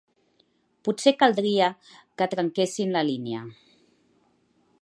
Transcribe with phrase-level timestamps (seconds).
[0.87, 1.69] Potser caldria
[2.21, 3.47] que trenquéssem la línia.